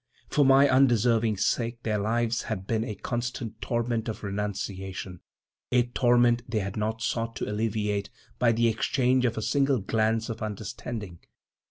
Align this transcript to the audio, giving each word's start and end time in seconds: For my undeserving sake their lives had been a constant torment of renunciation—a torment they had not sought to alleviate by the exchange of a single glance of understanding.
For 0.31 0.43
my 0.43 0.67
undeserving 0.67 1.37
sake 1.37 1.83
their 1.83 1.99
lives 1.99 2.41
had 2.49 2.65
been 2.65 2.83
a 2.83 2.95
constant 2.95 3.61
torment 3.61 4.09
of 4.09 4.23
renunciation—a 4.23 5.83
torment 5.93 6.41
they 6.49 6.57
had 6.57 6.75
not 6.75 7.03
sought 7.03 7.35
to 7.35 7.45
alleviate 7.47 8.09
by 8.39 8.51
the 8.51 8.67
exchange 8.67 9.25
of 9.25 9.37
a 9.37 9.43
single 9.43 9.77
glance 9.79 10.27
of 10.27 10.41
understanding. 10.41 11.19